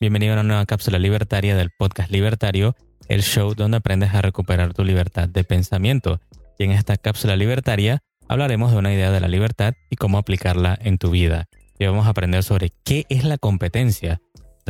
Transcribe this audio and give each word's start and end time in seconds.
Bienvenido 0.00 0.32
a 0.32 0.34
una 0.34 0.42
nueva 0.44 0.66
cápsula 0.66 0.98
libertaria 0.98 1.56
del 1.56 1.70
podcast 1.76 2.10
Libertario, 2.10 2.76
el 3.08 3.22
show 3.22 3.54
donde 3.54 3.78
aprendes 3.78 4.14
a 4.14 4.22
recuperar 4.22 4.74
tu 4.74 4.84
libertad 4.84 5.28
de 5.28 5.42
pensamiento. 5.42 6.20
Y 6.56 6.64
en 6.64 6.70
esta 6.70 6.96
cápsula 6.96 7.34
libertaria 7.34 7.98
hablaremos 8.28 8.70
de 8.70 8.78
una 8.78 8.92
idea 8.92 9.10
de 9.10 9.20
la 9.20 9.28
libertad 9.28 9.74
y 9.90 9.96
cómo 9.96 10.18
aplicarla 10.18 10.78
en 10.80 10.98
tu 10.98 11.10
vida. 11.10 11.48
Y 11.80 11.86
vamos 11.86 12.06
a 12.06 12.10
aprender 12.10 12.44
sobre 12.44 12.70
qué 12.84 13.06
es 13.08 13.24
la 13.24 13.38
competencia. 13.38 14.20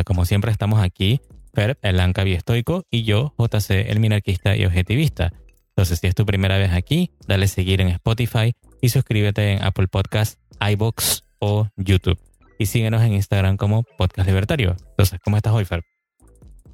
como 0.07 0.25
siempre 0.25 0.51
estamos 0.51 0.81
aquí, 0.81 1.21
Ferb, 1.53 1.77
el 1.83 2.01
Anca 2.01 2.23
estoico, 2.23 2.85
y 2.91 3.03
yo, 3.03 3.35
JC, 3.37 3.91
el 3.91 4.01
minarquista 4.01 4.57
y 4.57 4.65
objetivista. 4.65 5.33
Entonces, 5.71 5.99
si 5.99 6.07
es 6.07 6.15
tu 6.15 6.25
primera 6.25 6.57
vez 6.57 6.73
aquí, 6.73 7.11
dale 7.27 7.49
seguir 7.49 7.81
en 7.81 7.89
Spotify 7.89 8.55
y 8.81 8.89
suscríbete 8.89 9.53
en 9.53 9.63
Apple 9.63 9.89
Podcasts, 9.89 10.39
iBox 10.61 11.25
o 11.39 11.69
YouTube 11.77 12.28
y 12.59 12.67
síguenos 12.67 13.03
en 13.03 13.15
Instagram 13.15 13.57
como 13.57 13.85
Podcast 13.97 14.27
Libertario. 14.27 14.77
Entonces, 14.91 15.21
¿cómo 15.25 15.37
estás 15.37 15.53
hoy, 15.53 15.65
Fer? 15.65 15.85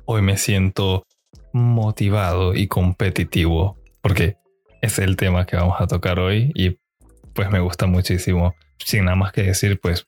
Hoy 0.07 0.23
me 0.23 0.37
siento 0.37 1.07
motivado 1.53 2.55
y 2.55 2.67
competitivo 2.67 3.79
porque 4.01 4.37
es 4.83 4.99
el 4.99 5.17
tema 5.17 5.47
que 5.47 5.57
vamos 5.57 5.81
a 5.81 5.87
tocar 5.87 6.19
hoy 6.19 6.51
y 6.55 6.79
pues 7.35 7.51
me 7.51 7.61
gusta 7.61 7.87
muchísimo. 7.87 8.55
Sin 8.79 9.05
nada 9.05 9.17
más 9.17 9.33
que 9.33 9.43
decir, 9.43 9.79
pues 9.81 10.07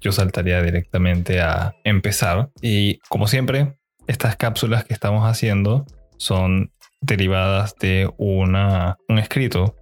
yo 0.00 0.12
saltaría 0.12 0.62
directamente 0.62 1.40
a 1.40 1.74
empezar 1.84 2.50
y 2.60 2.98
como 3.08 3.26
siempre, 3.26 3.74
estas 4.06 4.36
cápsulas 4.36 4.84
que 4.84 4.94
estamos 4.94 5.28
haciendo 5.28 5.84
son 6.16 6.70
derivadas 7.00 7.74
de 7.80 8.10
una, 8.16 8.96
un 9.08 9.18
escrito 9.18 9.74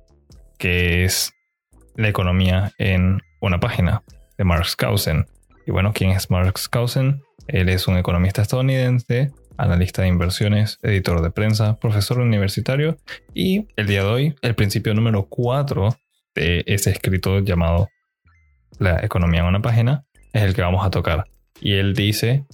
que 0.59 1.04
es 1.04 1.32
la 1.96 2.09
economía 2.09 2.73
en 2.79 3.20
una 3.40 3.60
página 3.60 4.02
de 4.37 4.45
Mark 4.45 4.66
Skousen. 4.66 5.26
Y 5.66 5.70
bueno, 5.70 5.92
¿quién 5.95 6.10
es 6.10 6.30
Mark 6.30 6.59
Skousen? 6.59 7.23
Él 7.46 7.68
es 7.68 7.88
un 7.88 7.96
economista 7.96 8.42
estadounidense, 8.42 9.32
analista 9.56 10.02
de 10.02 10.09
inversiones, 10.09 10.79
editor 10.82 11.23
de 11.23 11.30
prensa, 11.30 11.79
profesor 11.79 12.20
universitario 12.20 12.98
y 13.32 13.66
el 13.76 13.87
día 13.87 14.02
de 14.02 14.09
hoy 14.09 14.35
el 14.42 14.54
principio 14.54 14.92
número 14.92 15.26
4 15.26 15.96
de 16.35 16.65
ese 16.66 16.90
escrito 16.90 17.38
llamado 17.38 17.88
La 18.79 19.02
economía 19.02 19.40
en 19.40 19.46
una 19.46 19.62
página 19.62 20.04
es 20.32 20.42
el 20.42 20.54
que 20.54 20.62
vamos 20.62 20.85
a 20.85 20.90
tocar. 20.90 21.24
Y 21.60 21.74
él 21.74 21.95
dice, 21.95 22.45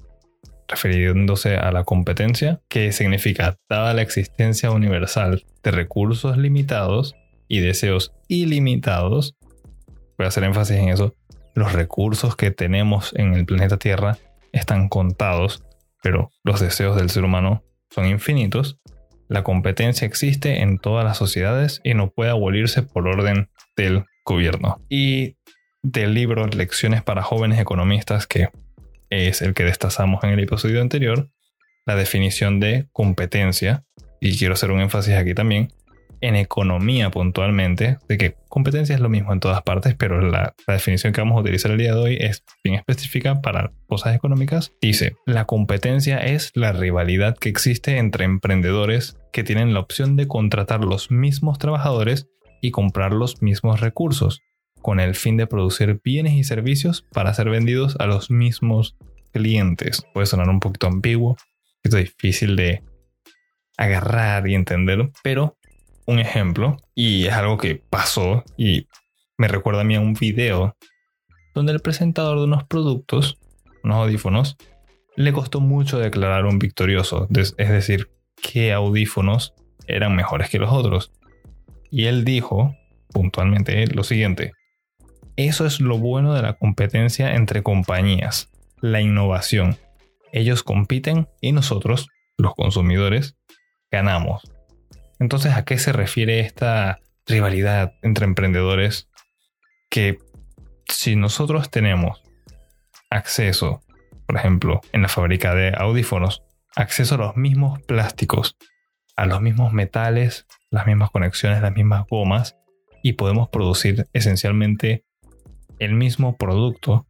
refiriéndose 0.68 1.56
a 1.56 1.72
la 1.72 1.82
competencia, 1.82 2.60
que 2.68 2.92
significa, 2.92 3.56
dada 3.68 3.92
la 3.92 4.02
existencia 4.02 4.70
universal 4.70 5.44
de 5.64 5.70
recursos 5.72 6.36
limitados 6.36 7.16
y 7.48 7.58
deseos 7.58 8.12
ilimitados, 8.28 9.34
voy 10.16 10.26
a 10.26 10.28
hacer 10.28 10.44
énfasis 10.44 10.76
en 10.76 10.90
eso, 10.90 11.16
los 11.54 11.72
recursos 11.72 12.36
que 12.36 12.50
tenemos 12.50 13.12
en 13.16 13.34
el 13.34 13.44
planeta 13.44 13.76
Tierra 13.76 14.18
están 14.52 14.88
contados, 14.88 15.64
pero 16.02 16.30
los 16.42 16.60
deseos 16.60 16.96
del 16.96 17.10
ser 17.10 17.24
humano 17.24 17.64
son 17.90 18.06
infinitos. 18.06 18.78
La 19.28 19.42
competencia 19.42 20.06
existe 20.06 20.60
en 20.60 20.78
todas 20.78 21.04
las 21.04 21.16
sociedades 21.16 21.80
y 21.84 21.94
no 21.94 22.10
puede 22.10 22.30
abolirse 22.30 22.82
por 22.82 23.06
orden 23.06 23.50
del 23.76 24.04
gobierno. 24.24 24.80
Y 24.88 25.36
del 25.82 26.14
libro 26.14 26.46
Lecciones 26.46 27.02
para 27.02 27.22
jóvenes 27.22 27.58
economistas, 27.58 28.26
que 28.26 28.48
es 29.08 29.42
el 29.42 29.54
que 29.54 29.64
destazamos 29.64 30.22
en 30.24 30.30
el 30.30 30.40
episodio 30.40 30.80
anterior, 30.80 31.30
la 31.86 31.96
definición 31.96 32.60
de 32.60 32.88
competencia, 32.92 33.84
y 34.20 34.36
quiero 34.38 34.54
hacer 34.54 34.70
un 34.70 34.80
énfasis 34.80 35.14
aquí 35.14 35.34
también, 35.34 35.72
en 36.20 36.36
economía 36.36 37.10
puntualmente, 37.10 37.98
de 38.08 38.18
que 38.18 38.36
competencia 38.48 38.94
es 38.94 39.00
lo 39.00 39.08
mismo 39.08 39.32
en 39.32 39.40
todas 39.40 39.62
partes, 39.62 39.94
pero 39.96 40.20
la, 40.20 40.54
definición 40.66 41.12
que 41.12 41.20
vamos 41.20 41.38
a 41.38 41.40
utilizar 41.40 41.70
el 41.70 41.78
día 41.78 41.94
de 41.94 42.00
hoy 42.00 42.16
es 42.20 42.44
bien 42.62 42.76
específica 42.76 43.40
para 43.40 43.72
cosas 43.86 44.14
económicas. 44.14 44.72
Dice, 44.80 45.16
la 45.26 45.46
competencia 45.46 46.18
es 46.18 46.52
la 46.54 46.72
rivalidad 46.72 47.36
que 47.38 47.48
existe 47.48 47.98
entre 47.98 48.24
emprendedores 48.24 49.16
que 49.32 49.44
tienen 49.44 49.74
la 49.74 49.80
opción 49.80 50.16
de 50.16 50.28
contratar 50.28 50.84
los 50.84 51.10
mismos 51.10 51.58
trabajadores 51.58 52.28
y 52.60 52.70
comprar 52.70 53.12
los 53.12 53.42
mismos 53.42 53.80
recursos, 53.80 54.40
con 54.82 55.00
el 55.00 55.14
fin 55.14 55.36
de 55.36 55.46
producir 55.46 56.00
bienes 56.04 56.34
y 56.34 56.44
servicios 56.44 57.06
para 57.12 57.34
ser 57.34 57.50
vendidos 57.50 57.96
a 57.98 58.06
los 58.06 58.30
mismos 58.30 58.96
clientes. 59.32 60.04
Puede 60.12 60.26
sonar 60.26 60.48
un 60.48 60.60
poquito 60.60 60.86
ambiguo, 60.86 61.36
es 61.82 61.94
difícil 61.94 62.56
de 62.56 62.82
agarrar 63.76 64.46
y 64.46 64.54
entender, 64.54 65.10
pero 65.22 65.56
un 66.10 66.18
ejemplo 66.18 66.76
y 66.94 67.26
es 67.26 67.32
algo 67.32 67.56
que 67.56 67.76
pasó 67.76 68.44
y 68.56 68.86
me 69.38 69.48
recuerda 69.48 69.82
a 69.82 69.84
mí 69.84 69.94
a 69.94 70.00
un 70.00 70.14
video 70.14 70.76
donde 71.54 71.72
el 71.72 71.80
presentador 71.80 72.38
de 72.38 72.44
unos 72.44 72.64
productos, 72.64 73.38
unos 73.82 73.96
audífonos, 73.96 74.56
le 75.16 75.32
costó 75.32 75.60
mucho 75.60 75.98
declarar 75.98 76.46
un 76.46 76.58
victorioso, 76.58 77.28
es 77.30 77.56
decir, 77.56 78.10
qué 78.40 78.72
audífonos 78.72 79.54
eran 79.86 80.14
mejores 80.14 80.50
que 80.50 80.58
los 80.58 80.72
otros. 80.72 81.12
Y 81.90 82.06
él 82.06 82.24
dijo 82.24 82.74
puntualmente 83.12 83.86
lo 83.88 84.04
siguiente, 84.04 84.52
eso 85.36 85.66
es 85.66 85.80
lo 85.80 85.98
bueno 85.98 86.34
de 86.34 86.42
la 86.42 86.54
competencia 86.54 87.34
entre 87.34 87.62
compañías, 87.62 88.50
la 88.80 89.00
innovación. 89.00 89.78
Ellos 90.32 90.62
compiten 90.62 91.28
y 91.40 91.52
nosotros, 91.52 92.08
los 92.36 92.54
consumidores, 92.54 93.36
ganamos. 93.90 94.42
Entonces, 95.20 95.54
¿a 95.54 95.64
qué 95.64 95.78
se 95.78 95.92
refiere 95.92 96.40
esta 96.40 96.98
rivalidad 97.26 97.92
entre 98.02 98.24
emprendedores? 98.24 99.08
Que 99.90 100.18
si 100.88 101.14
nosotros 101.14 101.70
tenemos 101.70 102.22
acceso, 103.10 103.82
por 104.26 104.36
ejemplo, 104.36 104.80
en 104.92 105.02
la 105.02 105.08
fábrica 105.08 105.54
de 105.54 105.72
audífonos, 105.76 106.42
acceso 106.74 107.14
a 107.16 107.18
los 107.18 107.36
mismos 107.36 107.80
plásticos, 107.82 108.56
a 109.14 109.26
los 109.26 109.40
mismos 109.40 109.72
metales, 109.72 110.46
las 110.70 110.86
mismas 110.86 111.10
conexiones, 111.10 111.60
las 111.60 111.74
mismas 111.74 112.06
gomas, 112.08 112.56
y 113.02 113.14
podemos 113.14 113.48
producir 113.48 114.06
esencialmente 114.12 115.04
el 115.78 115.94
mismo 115.94 116.36
producto, 116.36 117.06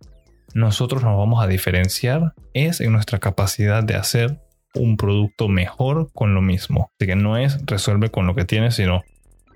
nosotros 0.54 1.02
nos 1.02 1.16
vamos 1.16 1.42
a 1.42 1.46
diferenciar 1.46 2.34
es 2.54 2.80
en 2.80 2.92
nuestra 2.92 3.18
capacidad 3.18 3.82
de 3.84 3.94
hacer 3.94 4.40
un 4.74 4.96
producto 4.96 5.48
mejor 5.48 6.10
con 6.12 6.34
lo 6.34 6.42
mismo. 6.42 6.90
Así 6.98 7.06
que 7.06 7.16
no 7.16 7.36
es 7.36 7.58
resuelve 7.66 8.10
con 8.10 8.26
lo 8.26 8.34
que 8.34 8.44
tienes, 8.44 8.76
sino 8.76 9.02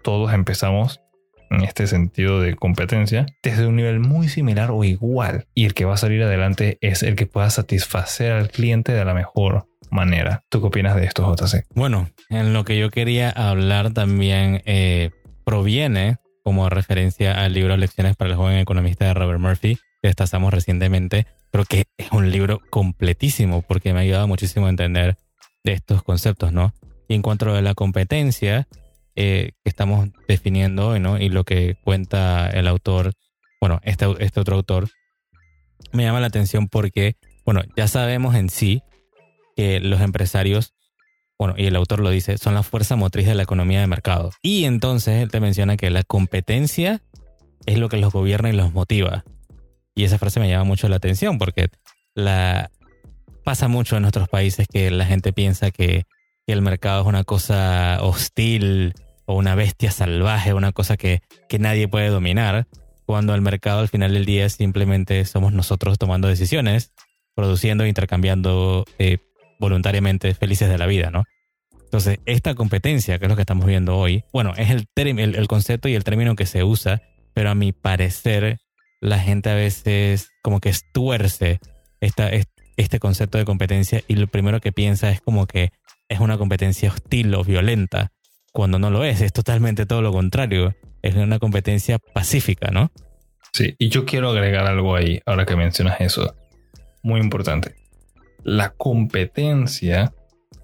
todos 0.03 0.33
empezamos 0.33 1.01
en 1.51 1.63
este 1.63 1.87
sentido 1.87 2.41
de 2.41 2.57
competencia 2.57 3.27
desde 3.43 3.67
un 3.67 3.77
nivel 3.77 4.01
muy 4.01 4.29
similar 4.29 4.71
o 4.71 4.85
igual. 4.85 5.47
Y 5.55 5.65
el 5.65 5.75
que 5.75 5.85
va 5.85 5.95
a 5.95 5.99
salir 5.99 6.23
adelante 6.23 6.79
es 6.81 7.03
el 7.03 7.17
que 7.17 7.27
pueda 7.27 7.51
satisfacer 7.51 8.33
al 8.33 8.51
cliente 8.51 8.93
de 8.93 9.05
la 9.05 9.15
mejor 9.15 9.67
manera. 9.91 10.43
¿Tú 10.49 10.61
qué 10.61 10.67
opinas 10.67 10.97
de 10.97 11.05
esto, 11.05 11.35
JC? 11.35 11.65
Bueno, 11.75 12.11
en 12.29 12.53
lo 12.53 12.65
que 12.65 12.79
yo 12.79 12.91
quería 12.91 13.31
hablar 13.31 13.93
también 13.93 14.63
eh, 14.67 15.11
proviene 15.45 16.17
como 16.43 16.69
referencia 16.69 17.43
al 17.43 17.55
libro 17.55 17.77
Lecciones 17.77 18.17
para 18.17 18.31
el 18.31 18.37
joven 18.37 18.59
economista 18.59 19.07
de 19.07 19.15
Robert 19.15 19.41
Murphy, 19.41 19.79
destazamos 20.09 20.53
recientemente, 20.53 21.27
Creo 21.55 21.67
que 21.67 21.85
es 21.99 22.11
un 22.11 22.33
libro 22.33 22.61
completísimo 22.69 23.63
porque 23.63 23.93
me 23.93 24.01
ha 24.01 24.03
ayudado 24.03 24.27
muchísimo 24.27 24.67
a 24.67 24.71
entender 24.71 25.19
de 25.63 25.73
estos 25.73 26.03
conceptos, 26.03 26.53
¿no? 26.53 26.75
Y 27.07 27.15
en 27.15 27.23
cuanto 27.23 27.55
a 27.55 27.63
la 27.63 27.75
competencia 27.75 28.67
eh, 29.15 29.53
que 29.63 29.69
estamos 29.71 30.09
definiendo 30.27 30.89
hoy, 30.89 30.99
¿no? 30.99 31.17
Y 31.17 31.29
lo 31.29 31.45
que 31.45 31.77
cuenta 31.85 32.51
el 32.51 32.67
autor, 32.67 33.13
bueno, 33.61 33.79
este, 33.85 34.05
este 34.19 34.41
otro 34.41 34.57
autor, 34.57 34.89
me 35.93 36.03
llama 36.03 36.19
la 36.19 36.27
atención 36.27 36.67
porque, 36.67 37.15
bueno, 37.45 37.63
ya 37.77 37.87
sabemos 37.87 38.35
en 38.35 38.49
sí 38.49 38.83
que 39.55 39.79
los 39.79 40.01
empresarios, 40.01 40.75
bueno, 41.39 41.55
y 41.57 41.67
el 41.67 41.77
autor 41.77 42.01
lo 42.01 42.11
dice, 42.11 42.37
son 42.37 42.55
la 42.55 42.65
fuerza 42.65 42.97
motriz 42.97 43.29
de 43.29 43.37
la 43.37 43.45
economía 43.45 43.81
de 43.81 43.87
mercado. 43.87 44.33
Y 44.43 44.65
entonces 44.65 45.23
él 45.23 45.31
te 45.31 45.39
menciona 45.39 45.77
que 45.77 45.91
la 45.91 46.03
competencia 46.03 47.01
es 47.65 47.79
lo 47.79 47.89
que 47.89 47.99
los 47.99 48.13
gobierna 48.13 48.51
y 48.51 48.55
los 48.55 48.73
motiva. 48.73 49.23
Y 49.95 50.05
esa 50.05 50.19
frase 50.19 50.41
me 50.41 50.49
llama 50.49 50.65
mucho 50.65 50.89
la 50.89 50.97
atención 50.97 51.39
porque 51.39 51.69
pasa 53.45 53.69
mucho 53.69 53.97
en 53.97 54.03
nuestros 54.03 54.29
países 54.29 54.67
que 54.69 54.91
la 54.91 55.07
gente 55.07 55.33
piensa 55.33 55.71
que, 55.71 56.05
el 56.47 56.61
mercado 56.61 57.01
es 57.01 57.07
una 57.07 57.25
cosa 57.25 58.01
hostil 58.03 58.93
o 59.25 59.35
una 59.35 59.55
bestia 59.55 59.91
salvaje, 59.91 60.53
una 60.53 60.73
cosa 60.73 60.99
que, 60.99 61.23
que 61.49 61.59
nadie 61.59 61.89
puede 61.89 62.09
dominar, 62.09 62.67
cuando 63.07 63.35
el 63.35 63.41
mercado 63.41 63.81
al 63.81 63.89
final 63.89 64.13
del 64.13 64.27
día 64.27 64.49
simplemente 64.51 65.25
somos 65.25 65.55
nosotros 65.55 65.99
tomando 65.99 66.29
decisiones, 66.29 66.93
produciendo, 67.35 67.87
intercambiando 67.87 68.85
eh, 68.99 69.19
voluntariamente 69.59 70.35
felices 70.35 70.69
de 70.69 70.77
la 70.77 70.87
vida, 70.87 71.11
¿no? 71.11 71.25
Entonces, 71.83 72.19
esta 72.27 72.55
competencia, 72.55 73.19
que 73.19 73.25
es 73.25 73.31
lo 73.31 73.37
que 73.37 73.43
estamos 73.43 73.67
viendo 73.67 73.97
hoy, 73.97 74.25
bueno, 74.33 74.53
es 74.57 74.71
el, 74.71 74.87
el, 74.97 75.35
el 75.35 75.49
concepto 75.49 75.89
y 75.89 75.95
el 75.95 76.05
término 76.05 76.35
que 76.35 76.45
se 76.45 76.63
usa, 76.63 77.01
pero 77.33 77.51
a 77.51 77.55
mi 77.55 77.73
parecer 77.73 78.59
la 79.05 79.19
gente 79.19 79.51
a 79.51 79.55
veces 79.55 80.31
como 80.43 80.61
que 80.61 80.71
estuerce 80.71 81.61
esta, 82.01 82.31
este 82.77 82.99
concepto 82.99 83.37
de 83.37 83.45
competencia 83.45 84.03
y 84.09 84.17
lo 84.17 84.27
primero 84.29 84.61
que 84.61 84.73
piensa 84.73 85.11
es 85.11 85.21
como 85.21 85.47
que 85.47 85.73
es 86.09 86.21
una 86.21 86.39
competencia 86.39 86.91
hostil 86.91 87.35
o 87.35 87.45
violenta, 87.45 88.13
cuando 88.53 88.79
no 88.79 88.91
lo 88.91 89.05
es, 89.05 89.21
es 89.21 89.33
totalmente 89.33 89.85
todo 89.85 90.01
lo 90.01 90.13
contrario, 90.13 90.75
es 91.03 91.15
una 91.17 91.39
competencia 91.39 91.99
pacífica, 91.99 92.71
¿no? 92.71 92.91
Sí, 93.53 93.75
y 93.79 93.91
yo 93.91 94.07
quiero 94.07 94.31
agregar 94.31 94.67
algo 94.67 94.97
ahí, 94.97 95.21
ahora 95.27 95.45
que 95.45 95.57
mencionas 95.57 96.01
eso. 96.01 96.35
muy 97.03 97.21
importante. 97.21 97.75
La 98.43 98.71
competencia 98.71 100.15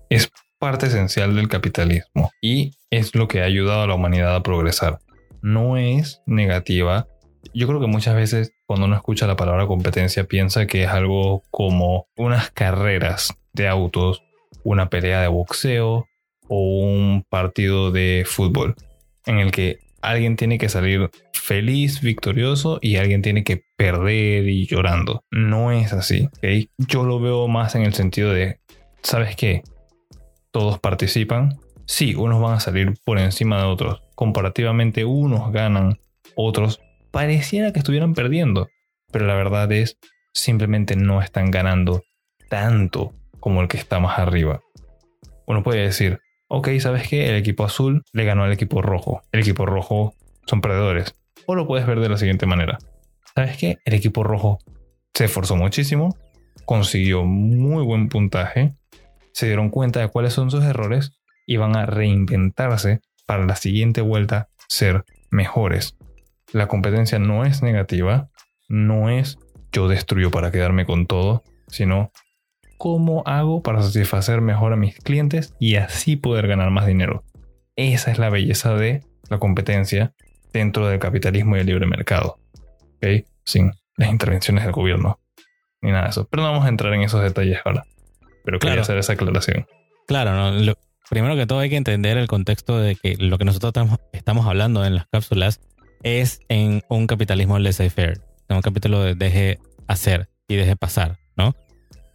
es 0.09 0.31
parte 0.59 0.87
esencial 0.87 1.37
del 1.37 1.49
capitalismo 1.49 2.31
y 2.41 2.73
es 2.91 3.15
lo 3.15 3.29
que 3.29 3.43
ha 3.43 3.45
ayudado 3.45 3.83
a 3.83 3.87
la 3.87 3.95
humanidad 3.95 4.35
a 4.35 4.43
progresar. 4.43 4.99
No 5.43 5.77
es 5.77 6.23
negativa. 6.27 7.07
Yo 7.52 7.67
creo 7.67 7.81
que 7.81 7.87
muchas 7.87 8.14
veces 8.14 8.55
cuando 8.67 8.87
uno 8.87 8.94
escucha 8.94 9.26
la 9.26 9.37
palabra 9.37 9.67
competencia 9.67 10.25
piensa 10.25 10.67
que 10.67 10.85
es 10.85 10.88
algo 10.88 11.43
como 11.50 12.06
unas 12.17 12.50
carreras 12.50 13.35
de 13.52 13.67
autos, 13.67 14.23
una 14.62 14.88
pelea 14.88 15.20
de 15.20 15.29
boxeo 15.29 16.06
o 16.49 16.79
un 16.79 17.25
partido 17.29 17.91
de 17.91 18.25
fútbol 18.26 18.76
en 19.26 19.38
el 19.38 19.50
que 19.50 19.79
alguien 20.00 20.37
tiene 20.37 20.58
que 20.58 20.69
salir 20.69 21.11
feliz, 21.32 22.00
victorioso 22.00 22.79
y 22.81 22.97
alguien 22.97 23.23
tiene 23.23 23.43
que 23.43 23.64
perder 23.76 24.49
y 24.49 24.67
llorando. 24.67 25.25
No 25.31 25.73
es 25.73 25.93
así. 25.93 26.29
Yo 26.79 27.05
lo 27.05 27.19
veo 27.19 27.49
más 27.49 27.75
en 27.75 27.82
el 27.82 27.94
sentido 27.94 28.32
de, 28.32 28.61
¿sabes 29.03 29.35
qué? 29.35 29.62
Todos 30.53 30.79
participan. 30.79 31.58
Sí, 31.87 32.14
unos 32.14 32.41
van 32.41 32.55
a 32.55 32.61
salir 32.61 32.94
por 33.05 33.19
encima 33.19 33.58
de 33.58 33.64
otros. 33.64 34.03
Comparativamente 34.14 35.05
unos 35.05 35.53
ganan, 35.53 35.99
otros 36.37 36.81
pareciera 37.11 37.73
que 37.73 37.79
estuvieran 37.79 38.15
perdiendo. 38.15 38.69
Pero 39.12 39.27
la 39.27 39.35
verdad 39.35 39.71
es, 39.73 39.99
simplemente 40.33 40.97
no 40.97 41.23
están 41.23 41.51
ganando 41.51 42.03
tanto 42.49 43.15
como 43.41 43.62
el 43.62 43.69
que 43.69 43.77
está 43.77 43.99
más 44.01 44.19
arriba. 44.19 44.61
Uno 45.47 45.62
puede 45.62 45.83
decir, 45.83 46.21
ok, 46.49 46.69
¿sabes 46.79 47.09
qué? 47.09 47.29
El 47.29 47.37
equipo 47.37 47.65
azul 47.65 48.03
le 48.12 48.25
ganó 48.25 48.45
al 48.45 48.53
equipo 48.53 48.83
rojo. 48.83 49.23
El 49.33 49.41
equipo 49.41 49.67
rojo 49.67 50.15
son 50.47 50.61
perdedores. 50.61 51.17
O 51.47 51.55
lo 51.55 51.67
puedes 51.67 51.87
ver 51.87 52.01
de 52.01 52.09
la 52.09 52.17
siguiente 52.17 52.47
manera. 52.47 52.79
¿Sabes 53.35 53.56
qué? 53.56 53.79
El 53.85 53.95
equipo 53.95 54.23
rojo 54.23 54.59
se 55.15 55.25
esforzó 55.25 55.56
muchísimo, 55.56 56.17
consiguió 56.65 57.25
muy 57.25 57.85
buen 57.85 58.09
puntaje, 58.09 58.75
se 59.33 59.47
dieron 59.47 59.71
cuenta 59.71 60.01
de 60.01 60.09
cuáles 60.09 60.33
son 60.33 60.51
sus 60.51 60.65
errores 60.65 61.13
y 61.47 61.56
van 61.56 61.77
a 61.77 61.87
reinventarse 61.87 63.01
para 63.27 63.47
la 63.47 63.56
siguiente 63.56 64.01
vuelta 64.01 64.49
ser 64.69 65.05
mejores. 65.31 65.97
La 66.52 66.69
competencia 66.69 67.19
no 67.19 67.44
es 67.44 67.62
negativa, 67.62 68.29
no 68.69 69.08
es 69.11 69.38
yo 69.73 69.88
destruyo 69.88 70.31
para 70.31 70.50
quedarme 70.50 70.85
con 70.85 71.06
todo, 71.06 71.44
sino 71.69 72.11
cómo 72.76 73.23
hago 73.26 73.62
para 73.62 73.82
satisfacer 73.82 74.41
mejor 74.41 74.73
a 74.73 74.76
mis 74.76 74.97
clientes 74.99 75.55
y 75.61 75.76
así 75.76 76.17
poder 76.17 76.49
ganar 76.49 76.70
más 76.70 76.87
dinero. 76.87 77.25
Esa 77.76 78.11
es 78.11 78.19
la 78.19 78.31
belleza 78.31 78.75
de 78.75 79.05
la 79.29 79.38
competencia 79.38 80.14
dentro 80.52 80.88
del 80.88 80.99
capitalismo 80.99 81.56
y 81.56 81.61
el 81.61 81.67
libre 81.67 81.87
mercado. 81.87 82.38
Sin 83.44 83.73
las 83.96 84.11
intervenciones 84.11 84.64
del 84.64 84.73
gobierno 84.73 85.20
ni 85.82 85.91
nada 85.91 86.05
de 86.05 86.11
eso. 86.11 86.29
Pero 86.31 86.43
no 86.43 86.50
vamos 86.50 86.67
a 86.67 86.69
entrar 86.69 86.93
en 86.94 87.03
esos 87.03 87.23
detalles 87.23 87.58
ahora. 87.64 87.85
Pero 88.44 88.58
quería 88.58 88.81
hacer 88.81 88.99
esa 88.99 89.14
aclaración. 89.14 89.67
Claro, 90.06 90.32
¿no? 90.32 90.75
primero 91.08 91.37
que 91.37 91.46
todo 91.46 91.58
hay 91.58 91.70
que 91.70 91.76
entender 91.76 92.17
el 92.17 92.29
contexto 92.29 92.79
de 92.79 92.96
que 92.96 93.17
lo 93.17 93.37
que 93.38 93.44
nosotros 93.44 93.73
estamos 94.12 94.46
hablando 94.46 94.85
en 94.85 94.94
las 94.94 95.06
cápsulas 95.06 95.61
es 96.02 96.41
en 96.49 96.82
un 96.88 97.06
capitalismo 97.06 97.58
laissez-faire, 97.58 98.20
en 98.49 98.56
un 98.56 98.62
capítulo 98.62 99.02
de 99.02 99.14
deje 99.14 99.58
hacer 99.87 100.29
y 100.49 100.56
deje 100.56 100.76
pasar, 100.76 101.19
¿no? 101.37 101.55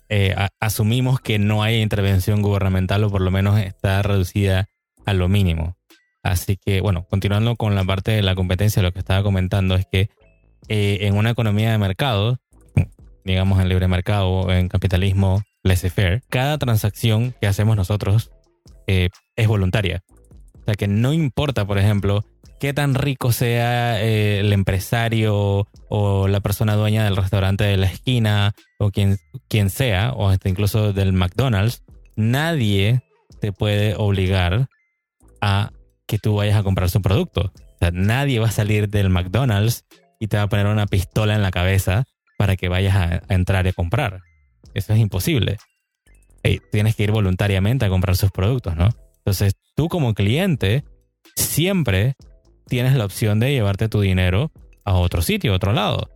Eh, 0.10 0.36
asumimos 0.60 1.20
que 1.20 1.40
no 1.40 1.64
hay 1.64 1.82
intervención 1.82 2.42
gubernamental 2.42 3.04
o 3.04 3.10
por 3.10 3.22
lo 3.22 3.32
menos 3.32 3.60
está 3.60 4.02
reducida 4.02 4.68
a 5.06 5.14
lo 5.14 5.28
mínimo. 5.28 5.78
Así 6.24 6.58
que, 6.58 6.82
bueno, 6.82 7.06
continuando 7.10 7.56
con 7.56 7.76
la 7.76 7.84
parte 7.84 8.12
de 8.12 8.22
la 8.22 8.36
competencia, 8.36 8.82
lo 8.82 8.92
que 8.92 9.00
estaba 9.00 9.24
comentando 9.24 9.76
es 9.76 9.86
que 9.92 10.10
eh, 10.68 11.00
en 11.02 11.16
una 11.16 11.30
economía 11.30 11.72
de 11.72 11.78
mercado, 11.78 12.40
digamos 13.24 13.60
en 13.60 13.70
libre 13.70 13.88
mercado 13.88 14.52
en 14.52 14.68
capitalismo 14.68 15.44
laissez-faire, 15.64 16.24
cada 16.30 16.58
transacción 16.58 17.36
que 17.40 17.48
hacemos 17.48 17.76
nosotros 17.76 18.32
eh, 18.88 19.10
es 19.36 19.48
voluntaria. 19.48 20.04
O 20.62 20.64
sea 20.66 20.76
que 20.76 20.88
no 20.88 21.14
importa, 21.14 21.66
por 21.66 21.78
ejemplo, 21.78 22.24
qué 22.60 22.74
tan 22.74 22.96
rico 22.96 23.32
sea 23.32 24.02
eh, 24.02 24.40
el 24.40 24.54
empresario 24.54 25.68
o 25.90 26.28
la 26.28 26.40
persona 26.40 26.76
dueña 26.76 27.04
del 27.04 27.16
restaurante 27.16 27.64
de 27.64 27.78
la 27.78 27.88
esquina 27.88 28.54
o 28.80 28.92
quien, 28.92 29.18
quien 29.48 29.70
sea, 29.70 30.14
o 30.14 30.34
incluso 30.46 30.94
del 30.94 31.14
McDonald's, 31.14 31.84
nadie 32.16 33.02
te 33.42 33.52
puede 33.52 33.96
obligar 33.96 34.68
a 35.42 35.72
que 36.08 36.18
tú 36.18 36.36
vayas 36.36 36.58
a 36.58 36.64
comprar 36.64 36.90
su 36.90 37.02
producto. 37.02 37.52
O 37.56 37.78
sea, 37.80 37.92
nadie 37.92 38.40
va 38.40 38.48
a 38.48 38.52
salir 38.52 38.90
del 38.90 39.10
McDonald's 39.10 39.86
y 40.20 40.28
te 40.28 40.38
va 40.38 40.44
a 40.44 40.50
poner 40.50 40.68
una 40.68 40.88
pistola 40.88 41.36
en 41.36 41.42
la 41.42 41.52
cabeza 41.52 42.06
para 42.38 42.56
que 42.56 42.70
vayas 42.70 42.96
a, 42.96 43.22
entrar 43.34 43.66
y 43.66 43.70
a 43.70 43.74
comprar. 43.74 44.22
Eso 44.74 44.94
es 44.94 45.00
imposible. 45.00 45.58
tienes 46.72 46.96
que 46.96 47.04
ir 47.04 47.12
voluntariamente 47.12 47.86
a 47.86 47.90
comprar 47.90 48.16
sus 48.16 48.32
productos, 48.32 48.76
¿no? 48.76 48.90
Entonces, 49.18 49.56
tú 49.76 49.90
como 49.90 50.14
cliente 50.14 50.84
siempre 51.36 52.16
tienes 52.68 52.96
la 52.96 53.06
opción 53.06 53.40
de 53.40 53.52
llevarte 53.52 53.90
tu 53.90 54.02
dinero 54.02 54.52
a 54.84 54.96
otro 54.96 55.22
sitio, 55.22 55.54
a 55.54 55.56
otro 55.56 55.74
lado. 55.74 56.10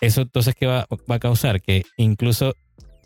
Eso 0.00 0.22
entonces, 0.22 0.54
¿qué 0.54 0.66
va, 0.66 0.86
a 1.08 1.18
causar? 1.18 1.60
Que 1.60 1.84
incluso 1.96 2.54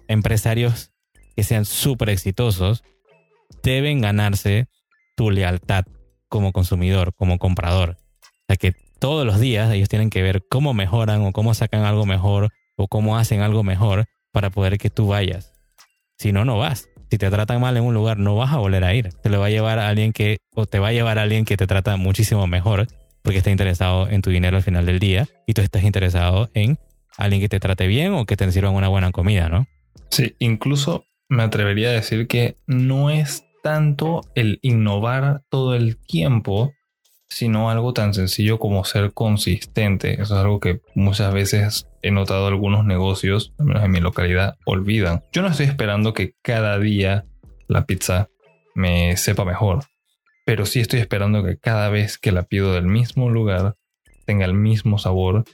empresarios 0.08 0.90
que 1.34 1.44
sean 1.44 1.64
súper 1.64 2.10
exitosos 2.10 2.84
deben 3.62 4.00
ganarse 4.00 4.68
tu 5.16 5.30
lealtad 5.30 5.84
como 6.28 6.52
consumidor, 6.52 7.14
como 7.14 7.38
comprador. 7.38 7.96
O 8.20 8.44
sea 8.48 8.56
que 8.56 8.72
todos 8.98 9.26
los 9.26 9.40
días 9.40 9.72
ellos 9.72 9.88
tienen 9.88 10.10
que 10.10 10.22
ver 10.22 10.42
cómo 10.48 10.74
mejoran 10.74 11.24
o 11.24 11.32
cómo 11.32 11.54
sacan 11.54 11.84
algo 11.84 12.06
mejor 12.06 12.50
o 12.76 12.88
cómo 12.88 13.18
hacen 13.18 13.40
algo 13.40 13.62
mejor 13.62 14.06
para 14.30 14.50
poder 14.50 14.78
que 14.78 14.90
tú 14.90 15.08
vayas. 15.08 15.52
Si 16.18 16.32
no, 16.32 16.44
no 16.44 16.58
vas 16.58 16.88
si 17.12 17.18
te 17.18 17.28
tratan 17.28 17.60
mal 17.60 17.76
en 17.76 17.84
un 17.84 17.92
lugar, 17.92 18.16
no 18.16 18.36
vas 18.36 18.54
a 18.54 18.56
volver 18.56 18.84
a 18.84 18.94
ir. 18.94 19.10
Te 19.22 19.28
lo 19.28 19.38
va 19.38 19.48
a 19.48 19.50
llevar 19.50 19.78
a 19.78 19.86
alguien 19.86 20.14
que, 20.14 20.38
o 20.54 20.64
te 20.64 20.78
va 20.78 20.88
a 20.88 20.92
llevar 20.92 21.18
a 21.18 21.24
alguien 21.24 21.44
que 21.44 21.58
te 21.58 21.66
trata 21.66 21.98
muchísimo 21.98 22.46
mejor 22.46 22.86
porque 23.20 23.36
está 23.36 23.50
interesado 23.50 24.08
en 24.08 24.22
tu 24.22 24.30
dinero 24.30 24.56
al 24.56 24.62
final 24.62 24.86
del 24.86 24.98
día 24.98 25.28
y 25.46 25.52
tú 25.52 25.60
estás 25.60 25.84
interesado 25.84 26.48
en 26.54 26.78
alguien 27.18 27.42
que 27.42 27.50
te 27.50 27.60
trate 27.60 27.86
bien 27.86 28.14
o 28.14 28.24
que 28.24 28.38
te 28.38 28.50
sirva 28.50 28.70
una 28.70 28.88
buena 28.88 29.12
comida, 29.12 29.50
¿no? 29.50 29.66
Sí, 30.08 30.36
incluso 30.38 31.04
me 31.28 31.42
atrevería 31.42 31.90
a 31.90 31.92
decir 31.92 32.26
que 32.28 32.56
no 32.66 33.10
es 33.10 33.44
tanto 33.62 34.22
el 34.34 34.58
innovar 34.62 35.42
todo 35.50 35.74
el 35.74 35.98
tiempo, 35.98 36.72
sino 37.28 37.68
algo 37.68 37.92
tan 37.92 38.14
sencillo 38.14 38.58
como 38.58 38.86
ser 38.86 39.12
consistente. 39.12 40.14
Eso 40.14 40.22
es 40.34 40.40
algo 40.40 40.60
que 40.60 40.80
muchas 40.94 41.34
veces 41.34 41.86
he 42.02 42.10
notado 42.10 42.46
algunos 42.46 42.84
negocios, 42.84 43.54
al 43.58 43.66
menos 43.66 43.84
en 43.84 43.90
mi 43.90 44.00
localidad, 44.00 44.56
olvidan. 44.64 45.22
Yo 45.32 45.42
no 45.42 45.48
estoy 45.48 45.66
esperando 45.66 46.12
que 46.12 46.34
cada 46.42 46.78
día 46.78 47.24
la 47.68 47.86
pizza 47.86 48.28
me 48.74 49.16
sepa 49.16 49.44
mejor, 49.44 49.84
pero 50.44 50.66
sí 50.66 50.80
estoy 50.80 51.00
esperando 51.00 51.44
que 51.44 51.56
cada 51.58 51.88
vez 51.88 52.18
que 52.18 52.32
la 52.32 52.42
pido 52.42 52.74
del 52.74 52.86
mismo 52.86 53.30
lugar 53.30 53.76
tenga 54.26 54.44
el 54.44 54.54
mismo 54.54 54.98
sabor 54.98 55.44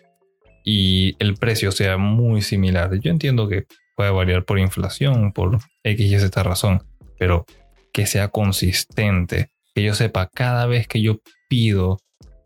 y 0.65 1.17
el 1.19 1.37
precio 1.37 1.73
sea 1.73 1.97
muy 1.99 2.43
similar. 2.43 2.99
Yo 3.01 3.11
entiendo 3.11 3.49
que 3.49 3.67
puede 3.97 4.11
variar 4.11 4.45
por 4.45 4.59
inflación, 4.59 5.33
por 5.33 5.59
X 5.83 6.13
y 6.13 6.19
Z 6.19 6.43
razón, 6.43 6.83
pero 7.19 7.45
que 7.93 8.07
sea 8.07 8.29
consistente, 8.29 9.51
que 9.75 9.83
yo 9.83 9.95
sepa 9.95 10.29
cada 10.33 10.67
vez 10.67 10.87
que 10.87 11.01
yo 11.03 11.21
pido 11.49 11.99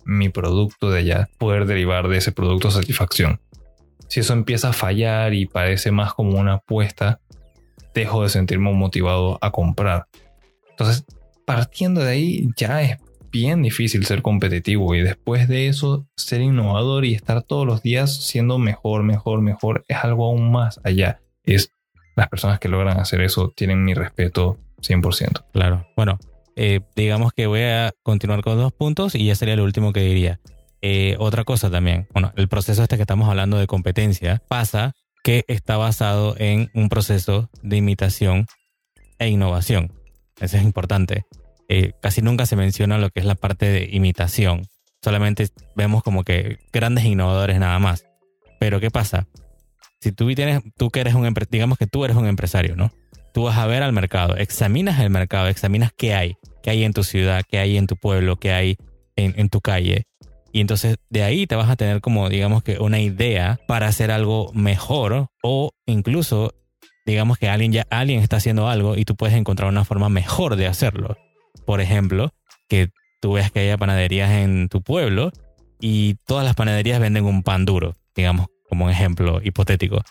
mi 0.05 0.29
producto 0.29 0.91
de 0.91 1.01
allá, 1.01 1.29
poder 1.39 1.67
derivar 1.67 2.09
de 2.09 2.19
ese 2.19 2.33
producto 2.33 2.71
satisfacción. 2.71 3.41
Si 4.13 4.21
eso 4.21 4.35
empieza 4.35 4.69
a 4.69 4.73
fallar 4.75 5.33
y 5.33 5.47
parece 5.47 5.91
más 5.91 6.13
como 6.13 6.39
una 6.39 6.57
apuesta, 6.57 7.21
dejo 7.95 8.23
de 8.23 8.29
sentirme 8.29 8.71
motivado 8.71 9.39
a 9.41 9.53
comprar. 9.53 10.05
Entonces, 10.69 11.07
partiendo 11.47 12.03
de 12.03 12.11
ahí, 12.11 12.49
ya 12.55 12.83
es 12.83 12.99
bien 13.31 13.63
difícil 13.63 14.05
ser 14.05 14.21
competitivo 14.21 14.95
y 14.95 15.01
después 15.01 15.49
de 15.49 15.69
eso, 15.69 16.07
ser 16.15 16.43
innovador 16.43 17.07
y 17.07 17.15
estar 17.15 17.43
todos 17.43 17.67
los 17.67 17.81
días 17.81 18.15
siendo 18.15 18.59
mejor, 18.59 19.03
mejor, 19.03 19.41
mejor, 19.41 19.83
es 19.89 19.97
algo 20.05 20.27
aún 20.27 20.53
más 20.53 20.79
allá. 20.85 21.23
Es 21.43 21.73
las 22.15 22.29
personas 22.29 22.59
que 22.59 22.69
logran 22.69 23.01
hacer 23.01 23.23
eso 23.23 23.51
tienen 23.57 23.83
mi 23.83 23.95
respeto 23.95 24.59
100%. 24.83 25.43
Claro. 25.55 25.87
Bueno, 25.97 26.19
eh, 26.55 26.81
digamos 26.95 27.33
que 27.33 27.47
voy 27.47 27.63
a 27.63 27.95
continuar 28.03 28.43
con 28.43 28.59
dos 28.59 28.75
puntos 28.75 29.15
y 29.15 29.25
ya 29.25 29.35
sería 29.37 29.55
el 29.55 29.61
último 29.61 29.95
que 29.95 30.01
diría. 30.01 30.39
Eh, 30.83 31.17
otra 31.19 31.45
cosa 31.45 31.71
también, 31.71 32.09
bueno, 32.13 32.33
el 32.37 32.49
proceso 32.49 32.83
este 32.83 32.97
que 32.97 33.03
estamos 33.03 33.29
hablando 33.29 33.57
de 33.57 33.67
competencia 33.67 34.43
pasa 34.49 34.93
que 35.23 35.45
está 35.47 35.77
basado 35.77 36.35
en 36.39 36.71
un 36.75 36.89
proceso 36.89 37.49
de 37.63 37.77
imitación 37.77 38.47
e 39.19 39.29
innovación. 39.29 39.93
Eso 40.41 40.57
es 40.57 40.65
importante. 40.65 41.25
Eh, 41.69 41.93
casi 42.03 42.21
nunca 42.21 42.47
se 42.47 42.57
menciona 42.57 42.99
lo 42.99 43.11
que 43.11 43.21
es 43.21 43.27
la 43.27 43.37
parte 43.37 43.67
de 43.67 43.89
imitación. 43.93 44.67
Solamente 45.01 45.49
vemos 45.77 46.03
como 46.03 46.25
que 46.25 46.59
grandes 46.73 47.05
innovadores 47.05 47.59
nada 47.59 47.79
más. 47.79 48.05
Pero 48.59 48.81
¿qué 48.81 48.91
pasa? 48.91 49.29
Si 50.01 50.11
tú 50.11 50.35
tienes, 50.35 50.63
tú 50.77 50.91
que 50.91 51.01
eres 51.01 51.15
un, 51.15 51.33
digamos 51.51 51.79
que 51.79 51.87
tú 51.87 52.05
eres 52.05 52.17
un 52.17 52.27
empresario, 52.27 52.75
¿no? 52.75 52.91
tú 53.33 53.45
vas 53.45 53.59
a 53.59 53.67
ver 53.67 53.83
al 53.83 53.93
mercado, 53.93 54.37
examinas 54.37 55.01
el 55.01 55.11
mercado, 55.11 55.49
examinas 55.49 55.93
qué 55.97 56.15
hay, 56.15 56.37
qué 56.63 56.71
hay 56.71 56.85
en 56.85 56.93
tu 56.93 57.03
ciudad, 57.03 57.43
qué 57.49 57.59
hay 57.59 57.77
en 57.77 57.87
tu 57.87 57.97
pueblo, 57.97 58.37
qué 58.37 58.53
hay 58.53 58.77
en, 59.17 59.49
tu 59.49 59.61
calle. 59.61 60.05
Y 60.53 60.61
entonces 60.61 60.97
de 61.09 61.23
ahí 61.23 61.47
te 61.47 61.57
vas 61.57 61.71
a 61.71 61.77
tener 61.77 62.01
como, 62.01 62.29
digamos 62.29 62.63
que 62.63 62.79
una 62.79 63.01
idea 63.01 63.59
para 63.67 63.89
hacer 63.89 64.11
algo 64.11 64.53
mejor 64.53 65.29
o 65.43 65.71
incluso, 65.87 66.55
digamos 67.07 67.39
que 67.39 67.49
alguien 67.49 67.73
ya 67.73 67.87
alguien 67.91 68.21
está 68.21 68.37
haciendo 68.37 68.69
algo 68.69 68.97
y 68.97 69.05
tú 69.05 69.17
puedes 69.17 69.35
encontrar 69.35 69.71
una 69.71 69.85
forma 69.85 70.09
mejor 70.09 70.57
de 70.57 70.67
hacerlo. 70.67 71.17
Por 71.65 71.81
ejemplo, 71.81 72.35
que 72.69 72.91
tú 73.21 73.33
veas 73.33 73.51
que 73.51 73.61
haya 73.61 73.79
panaderías 73.79 74.31
en 74.31 74.69
tu 74.69 74.83
pueblo 74.83 75.33
y 75.81 76.17
todas 76.27 76.45
las 76.45 76.55
panaderías 76.55 77.01
venden 77.01 77.25
un 77.25 77.43
pan 77.43 77.65
duro, 77.65 77.95
digamos, 78.15 78.47
como 78.69 78.85
un 78.85 78.91
ejemplo 78.91 79.41
hipotético. 79.43 80.03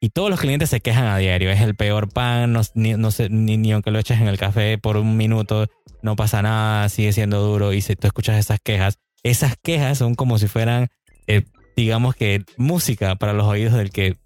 Y 0.00 0.10
todos 0.10 0.30
los 0.30 0.40
clientes 0.40 0.68
se 0.68 0.80
quejan 0.80 1.06
a 1.06 1.16
diario. 1.16 1.50
Es 1.50 1.60
el 1.60 1.76
peor 1.76 2.08
pan, 2.08 2.52
no, 2.52 2.62
ni, 2.74 2.94
no 2.94 3.12
sé, 3.12 3.28
ni, 3.30 3.70
aunque 3.70 3.92
lo 3.92 4.00
eches 4.00 4.20
en 4.20 4.26
el 4.26 4.36
café 4.36 4.76
por 4.76 4.96
un 4.96 5.16
minuto, 5.16 5.68
no 6.02 6.16
pasa 6.16 6.42
nada, 6.42 6.88
sigue 6.88 7.12
siendo 7.12 7.40
duro. 7.40 7.72
Y 7.72 7.82
si 7.82 7.94
tú 7.94 8.08
escuchas 8.08 8.36
esas 8.36 8.58
quejas, 8.60 8.98
esas 9.22 9.56
quejas 9.62 9.98
son 9.98 10.14
como 10.14 10.38
si 10.38 10.48
fueran, 10.48 10.88
eh, 11.26 11.42
digamos 11.76 12.14
que, 12.14 12.44
música 12.56 13.16
para 13.16 13.32
los 13.32 13.46
oídos 13.46 13.74
del 13.74 13.90
que, 13.90 14.16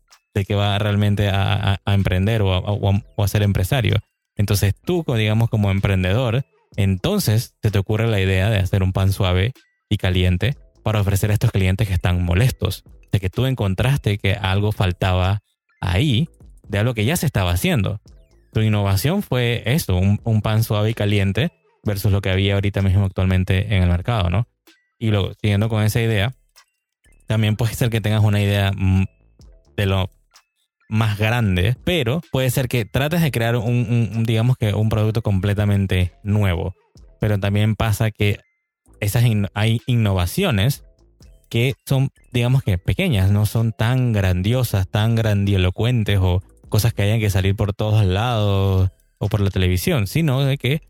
que 0.46 0.54
va 0.54 0.78
realmente 0.78 1.28
a, 1.28 1.80
emprender 1.86 2.42
o 2.42 3.22
a, 3.22 3.28
ser 3.28 3.42
empresario. 3.42 3.96
Entonces 4.36 4.74
tú, 4.74 5.04
digamos, 5.16 5.48
como 5.48 5.70
emprendedor, 5.70 6.44
entonces 6.76 7.54
se 7.62 7.70
te 7.70 7.78
ocurre 7.78 8.06
la 8.06 8.20
idea 8.20 8.50
de 8.50 8.58
hacer 8.58 8.82
un 8.82 8.92
pan 8.92 9.12
suave 9.12 9.52
y 9.88 9.96
caliente 9.96 10.56
para 10.82 11.00
ofrecer 11.00 11.30
a 11.30 11.34
estos 11.34 11.52
clientes 11.52 11.88
que 11.88 11.94
están 11.94 12.22
molestos. 12.22 12.84
De 13.12 13.20
que 13.20 13.30
tú 13.30 13.46
encontraste 13.46 14.18
que 14.18 14.34
algo 14.34 14.72
faltaba 14.72 15.40
ahí 15.80 16.28
de 16.68 16.78
algo 16.78 16.94
que 16.94 17.04
ya 17.04 17.16
se 17.16 17.26
estaba 17.26 17.52
haciendo. 17.52 18.00
Tu 18.52 18.60
innovación 18.60 19.22
fue 19.22 19.62
eso, 19.66 19.96
un, 19.96 20.42
pan 20.42 20.64
suave 20.64 20.90
y 20.90 20.94
caliente 20.94 21.52
versus 21.84 22.10
lo 22.10 22.20
que 22.20 22.30
había 22.30 22.54
ahorita 22.54 22.82
mismo 22.82 23.04
actualmente 23.04 23.74
en 23.74 23.82
el 23.82 23.88
mercado, 23.88 24.30
¿no? 24.30 24.48
Y 24.98 25.10
luego, 25.10 25.32
siguiendo 25.40 25.68
con 25.68 25.82
esa 25.82 26.00
idea, 26.00 26.34
también 27.26 27.56
puede 27.56 27.74
ser 27.74 27.90
que 27.90 28.00
tengas 28.00 28.22
una 28.22 28.40
idea 28.40 28.72
mm, 28.74 29.04
de 29.76 29.86
lo 29.86 30.10
más 30.88 31.18
grande, 31.18 31.76
pero 31.84 32.22
puede 32.30 32.50
ser 32.50 32.68
que 32.68 32.84
trates 32.84 33.20
de 33.20 33.30
crear 33.30 33.56
un, 33.56 34.24
digamos 34.24 34.56
que 34.56 34.74
un 34.74 34.88
producto 34.88 35.22
completamente 35.22 36.12
nuevo. 36.22 36.74
Pero 37.20 37.38
también 37.38 37.76
pasa 37.76 38.10
que 38.10 38.40
esas 39.00 39.24
hay 39.54 39.80
innovaciones 39.86 40.84
que 41.48 41.74
son, 41.86 42.10
digamos 42.32 42.62
que 42.62 42.78
pequeñas, 42.78 43.30
no 43.30 43.46
son 43.46 43.72
tan 43.72 44.12
grandiosas, 44.12 44.88
tan 44.88 45.14
grandilocuentes 45.14 46.18
o 46.20 46.42
cosas 46.68 46.92
que 46.92 47.02
hayan 47.02 47.20
que 47.20 47.30
salir 47.30 47.54
por 47.54 47.72
todos 47.72 48.04
lados 48.04 48.90
o 49.18 49.28
por 49.28 49.40
la 49.40 49.50
televisión, 49.50 50.06
sino 50.06 50.42
de 50.42 50.58
que 50.58 50.82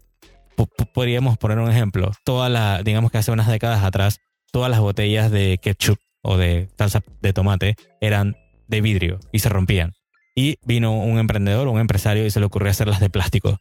podríamos 0.93 1.39
poner 1.39 1.59
un 1.59 1.71
ejemplo. 1.71 2.13
Todas 2.25 2.51
las, 2.51 2.83
digamos 2.85 3.11
que 3.11 3.19
hace 3.19 3.31
unas 3.31 3.49
décadas 3.49 3.85
atrás, 3.85 4.19
todas 4.53 4.71
las 4.71 4.81
botellas 4.81 5.31
de 5.31 5.59
ketchup 5.63 5.99
o 6.23 6.37
de 6.37 6.69
salsa 6.77 7.03
de 7.21 7.33
tomate 7.33 7.77
eran 8.01 8.37
de 8.67 8.81
vidrio 8.81 9.21
y 9.33 9.39
se 9.41 9.49
rompían. 9.49 9.93
Y 10.35 10.59
vino 10.65 10.93
un 10.93 11.19
emprendedor, 11.19 11.69
un 11.69 11.81
empresario 11.81 12.27
y 12.27 12.31
se 12.31 12.41
le 12.41 12.47
ocurrió 12.47 12.71
hacerlas 12.71 13.01
de 13.01 13.11
plástico. 13.11 13.59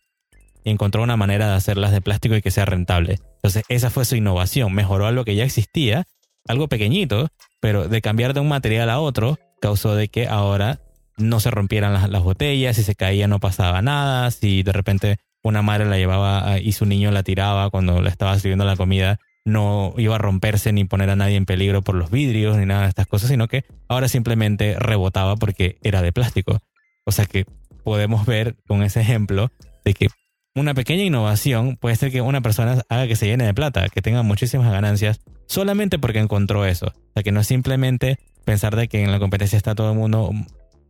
Y 0.64 0.72
encontró 0.72 1.04
una 1.04 1.16
manera 1.16 1.48
de 1.48 1.56
hacerlas 1.56 1.92
de 1.92 2.02
plástico 2.02 2.36
y 2.36 2.42
que 2.42 2.52
sea 2.52 2.66
rentable. 2.66 3.20
Entonces 3.36 3.64
esa 3.70 3.90
fue 3.90 4.04
su 4.04 4.16
innovación. 4.16 4.74
Mejoró 4.74 5.06
algo 5.06 5.24
que 5.24 5.36
ya 5.36 5.44
existía 5.44 6.06
algo 6.48 6.68
pequeñito, 6.68 7.30
pero 7.60 7.88
de 7.88 8.02
cambiar 8.02 8.34
de 8.34 8.40
un 8.40 8.48
material 8.48 8.90
a 8.90 9.00
otro 9.00 9.38
causó 9.62 9.96
de 9.96 10.10
que 10.10 10.28
ahora 10.28 10.80
no 11.18 11.40
se 11.40 11.52
rompieran 11.52 11.94
las, 11.94 12.24
botellas, 12.24 12.76
si 12.76 12.84
se 12.84 12.96
caía 12.96 13.28
no 13.28 13.40
pasaba 13.40 13.82
nada, 13.82 14.30
si 14.32 14.64
de 14.64 14.74
repente 14.74 15.18
una 15.48 15.62
madre 15.62 15.86
la 15.86 15.98
llevaba 15.98 16.60
y 16.60 16.72
su 16.72 16.86
niño 16.86 17.12
la 17.12 17.24
tiraba 17.24 17.70
cuando 17.70 18.02
le 18.02 18.10
estaba 18.10 18.38
sirviendo 18.40 18.66
la 18.66 18.76
comida, 18.76 19.20
no 19.46 19.94
iba 19.98 20.16
a 20.16 20.18
romperse 20.18 20.74
ni 20.74 20.86
poner 20.86 21.10
a 21.12 21.16
nadie 21.16 21.36
en 21.36 21.46
peligro 21.46 21.84
por 21.84 21.96
los 21.96 22.10
vidrios 22.10 22.58
ni 22.58 22.66
nada 22.66 22.84
de 22.84 22.90
estas 22.90 23.06
cosas, 23.06 23.30
sino 23.30 23.48
que 23.48 23.64
ahora 23.88 24.08
simplemente 24.08 24.76
rebotaba 24.80 25.36
porque 25.36 25.78
era 25.84 26.02
de 26.02 26.12
plástico. 26.12 26.60
O 27.06 27.12
sea 27.12 27.26
que 27.26 27.46
podemos 27.84 28.26
ver 28.26 28.56
con 28.68 28.82
ese 28.82 29.02
ejemplo 29.02 29.52
de 29.84 29.94
que 29.94 30.08
una 30.56 30.74
pequeña 30.74 31.04
innovación 31.04 31.78
puede 31.78 31.96
ser 31.96 32.12
que 32.12 32.22
una 32.22 32.42
persona 32.42 32.82
haga 32.90 33.08
que 33.08 33.16
se 33.16 33.28
llene 33.28 33.46
de 33.46 33.54
plata, 33.54 33.88
que 33.90 34.02
tenga 34.02 34.24
muchísimas 34.24 34.72
ganancias 34.72 35.20
solamente 35.48 36.00
porque 36.00 36.20
encontró 36.20 36.66
eso. 36.66 36.88
O 36.88 37.14
sea, 37.14 37.24
que 37.24 37.32
no 37.32 37.42
es 37.42 37.48
simplemente 37.48 38.18
pensar 38.46 38.76
de 38.76 38.88
que 38.88 39.04
en 39.04 39.12
la 39.12 39.20
competencia 39.20 39.58
está 39.58 39.76
todo 39.76 39.92
el 39.92 39.98
mundo 39.98 40.32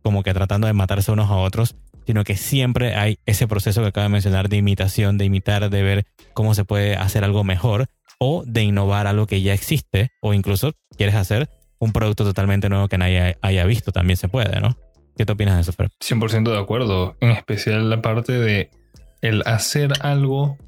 como 0.02 0.22
que 0.22 0.32
tratando 0.32 0.66
de 0.66 0.72
matarse 0.72 1.12
unos 1.12 1.28
a 1.30 1.34
otros, 1.34 1.76
sino 2.06 2.24
que 2.24 2.36
siempre 2.36 2.94
hay 2.94 3.18
ese 3.26 3.46
proceso 3.48 3.82
que 3.82 3.88
acabo 3.88 4.04
de 4.04 4.10
mencionar 4.10 4.48
de 4.48 4.56
imitación, 4.56 5.18
de 5.18 5.24
imitar, 5.24 5.68
de 5.68 5.82
ver 5.82 6.06
cómo 6.32 6.54
se 6.54 6.64
puede 6.64 6.96
hacer 6.96 7.24
algo 7.24 7.44
mejor 7.44 7.86
o 8.18 8.44
de 8.46 8.62
innovar 8.62 9.06
algo 9.06 9.26
que 9.26 9.42
ya 9.42 9.52
existe 9.52 10.10
o 10.20 10.32
incluso 10.32 10.72
quieres 10.96 11.16
hacer 11.16 11.48
un 11.78 11.92
producto 11.92 12.24
totalmente 12.24 12.68
nuevo 12.68 12.88
que 12.88 12.96
nadie 12.96 13.36
haya 13.42 13.64
visto, 13.66 13.92
también 13.92 14.16
se 14.16 14.28
puede, 14.28 14.60
¿no? 14.60 14.76
¿Qué 15.16 15.26
te 15.26 15.32
opinas 15.32 15.56
de 15.56 15.62
eso, 15.62 15.72
Fer? 15.72 15.90
100% 16.00 16.50
de 16.50 16.58
acuerdo, 16.58 17.16
en 17.20 17.30
especial 17.30 17.90
la 17.90 18.00
parte 18.00 18.32
de 18.32 18.70
el 19.20 19.42
hacer 19.46 19.92
algo 20.00 20.58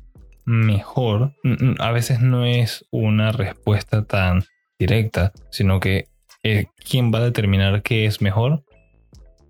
mejor 0.45 1.35
a 1.78 1.92
veces 1.92 2.21
no 2.21 2.45
es 2.47 2.87
una 2.90 3.33
respuesta 3.33 4.04
tan 4.04 4.45
directa, 4.78 5.33
sino 5.50 5.78
que 5.78 6.07
eh, 6.42 6.66
¿quién 6.88 7.12
va 7.12 7.18
a 7.18 7.25
determinar 7.25 7.83
qué 7.83 8.07
es 8.07 8.23
mejor? 8.23 8.64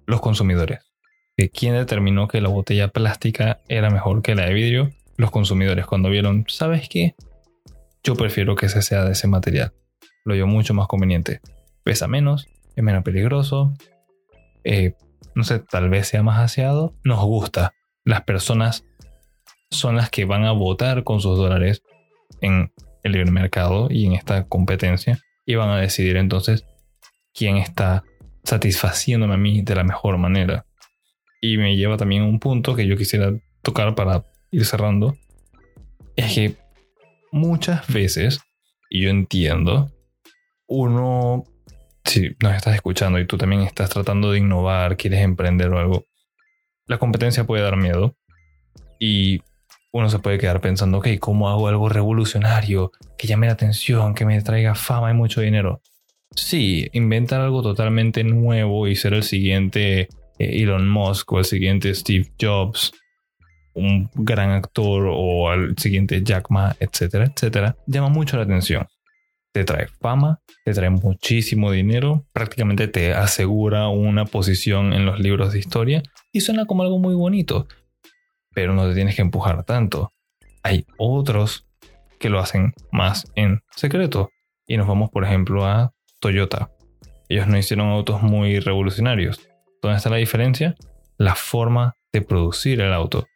Los 0.06 0.20
consumidores. 0.20 0.80
¿Quién 1.46 1.74
determinó 1.74 2.26
que 2.26 2.40
la 2.40 2.48
botella 2.48 2.88
plástica 2.88 3.60
era 3.68 3.90
mejor 3.90 4.22
que 4.22 4.34
la 4.34 4.46
de 4.46 4.54
vidrio? 4.54 4.90
Los 5.16 5.30
consumidores 5.30 5.86
cuando 5.86 6.10
vieron, 6.10 6.44
¿sabes 6.48 6.88
qué? 6.88 7.14
Yo 8.02 8.16
prefiero 8.16 8.56
que 8.56 8.66
ese 8.66 8.82
sea 8.82 9.04
de 9.04 9.12
ese 9.12 9.28
material. 9.28 9.72
Lo 10.24 10.34
veo 10.34 10.48
mucho 10.48 10.74
más 10.74 10.88
conveniente. 10.88 11.40
Pesa 11.84 12.08
menos, 12.08 12.48
es 12.74 12.82
menos 12.82 13.04
peligroso, 13.04 13.72
eh, 14.64 14.94
no 15.36 15.44
sé, 15.44 15.60
tal 15.60 15.88
vez 15.88 16.08
sea 16.08 16.24
más 16.24 16.40
aseado. 16.40 16.94
Nos 17.04 17.24
gusta. 17.24 17.72
Las 18.04 18.22
personas 18.22 18.84
son 19.70 19.94
las 19.94 20.10
que 20.10 20.24
van 20.24 20.44
a 20.44 20.52
votar 20.52 21.04
con 21.04 21.20
sus 21.20 21.38
dólares 21.38 21.82
en 22.40 22.72
el 23.04 23.12
libre 23.12 23.30
mercado 23.30 23.86
y 23.90 24.06
en 24.06 24.14
esta 24.14 24.44
competencia 24.44 25.20
y 25.46 25.54
van 25.54 25.70
a 25.70 25.78
decidir 25.78 26.16
entonces 26.16 26.66
quién 27.32 27.58
está 27.58 28.02
satisfaciéndome 28.42 29.34
a 29.34 29.38
mí 29.38 29.62
de 29.62 29.76
la 29.76 29.84
mejor 29.84 30.18
manera. 30.18 30.66
Y 31.40 31.56
me 31.56 31.76
lleva 31.76 31.96
también 31.96 32.22
a 32.22 32.26
un 32.26 32.40
punto 32.40 32.74
que 32.74 32.86
yo 32.86 32.96
quisiera 32.96 33.32
tocar 33.62 33.94
para 33.94 34.24
ir 34.50 34.64
cerrando. 34.64 35.16
Es 36.16 36.34
que 36.34 36.56
muchas 37.30 37.86
veces, 37.92 38.40
y 38.90 39.02
yo 39.02 39.10
entiendo, 39.10 39.90
uno, 40.66 41.44
si 42.04 42.36
nos 42.42 42.54
estás 42.54 42.74
escuchando 42.74 43.18
y 43.18 43.26
tú 43.26 43.38
también 43.38 43.62
estás 43.62 43.90
tratando 43.90 44.32
de 44.32 44.38
innovar, 44.38 44.96
quieres 44.96 45.20
emprender 45.20 45.70
o 45.70 45.78
algo, 45.78 46.04
la 46.86 46.98
competencia 46.98 47.44
puede 47.44 47.62
dar 47.62 47.76
miedo. 47.76 48.16
Y 48.98 49.40
uno 49.92 50.10
se 50.10 50.18
puede 50.18 50.38
quedar 50.38 50.60
pensando, 50.60 50.98
ok, 50.98 51.08
¿cómo 51.20 51.48
hago 51.48 51.68
algo 51.68 51.88
revolucionario 51.88 52.92
que 53.16 53.26
llame 53.26 53.46
la 53.46 53.52
atención, 53.52 54.14
que 54.14 54.26
me 54.26 54.40
traiga 54.42 54.74
fama 54.74 55.10
y 55.10 55.14
mucho 55.14 55.40
dinero? 55.40 55.82
Sí, 56.34 56.88
inventar 56.92 57.40
algo 57.40 57.62
totalmente 57.62 58.22
nuevo 58.24 58.86
y 58.86 58.96
ser 58.96 59.14
el 59.14 59.22
siguiente 59.22 60.08
Elon 60.38 60.88
Musk 60.88 61.32
o 61.32 61.38
el 61.38 61.44
siguiente 61.44 61.94
Steve 61.94 62.32
Jobs, 62.40 62.92
un 63.74 64.10
gran 64.14 64.50
actor 64.50 65.08
o 65.10 65.52
el 65.52 65.76
siguiente 65.78 66.22
Jack 66.22 66.50
Ma, 66.50 66.76
etcétera, 66.80 67.26
etcétera, 67.26 67.76
llama 67.86 68.08
mucho 68.08 68.36
la 68.36 68.44
atención. 68.44 68.86
Te 69.52 69.64
trae 69.64 69.88
fama, 70.00 70.40
te 70.64 70.72
trae 70.72 70.90
muchísimo 70.90 71.72
dinero, 71.72 72.26
prácticamente 72.32 72.86
te 72.88 73.14
asegura 73.14 73.88
una 73.88 74.24
posición 74.24 74.92
en 74.92 75.06
los 75.06 75.20
libros 75.20 75.52
de 75.52 75.58
historia 75.58 76.02
y 76.32 76.40
suena 76.40 76.66
como 76.66 76.82
algo 76.82 76.98
muy 76.98 77.14
bonito 77.14 77.66
pero 78.58 78.74
no 78.74 78.88
te 78.88 78.94
tienes 78.96 79.14
que 79.14 79.22
empujar 79.22 79.62
tanto. 79.62 80.12
Hay 80.64 80.84
otros 80.96 81.68
que 82.18 82.28
lo 82.28 82.40
hacen 82.40 82.74
más 82.90 83.30
en 83.36 83.60
secreto. 83.76 84.30
Y 84.66 84.76
nos 84.76 84.88
vamos, 84.88 85.10
por 85.10 85.24
ejemplo, 85.24 85.64
a 85.64 85.92
Toyota. 86.18 86.72
Ellos 87.28 87.46
no 87.46 87.56
hicieron 87.56 87.86
autos 87.86 88.20
muy 88.20 88.58
revolucionarios. 88.58 89.47
¿Dónde 89.82 89.96
está 89.96 90.10
la 90.10 90.16
diferencia? 90.16 90.74
La 91.16 91.34
forma 91.34 91.96
de 92.12 92.22
producir 92.22 92.80
el 92.80 92.92
auto. 92.92 93.26